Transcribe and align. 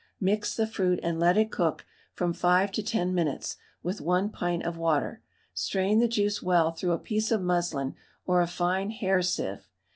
Mix 0.19 0.55
the 0.55 0.65
fruit, 0.65 0.99
and 1.03 1.19
let 1.19 1.37
it 1.37 1.51
cook 1.51 1.85
from 2.15 2.33
5 2.33 2.71
to 2.71 2.81
10 2.81 3.13
minutes 3.13 3.57
with 3.83 4.01
1 4.01 4.29
pint 4.31 4.63
of 4.65 4.75
water; 4.75 5.21
strain 5.53 5.99
the 5.99 6.07
juice 6.07 6.41
well 6.41 6.71
through 6.71 6.93
a 6.93 6.97
piece 6.97 7.29
of 7.29 7.39
muslin 7.39 7.93
or 8.25 8.41
a 8.41 8.47
fine 8.47 8.89
hair 8.89 9.21
sieve. 9.21 9.69